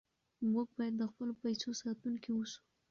موږ 0.51 0.67
باید 0.77 0.93
د 0.97 1.03
خپلو 1.11 1.33
پیسو 1.43 1.69
ساتونکي 1.81 2.29
اوسو. 2.33 2.59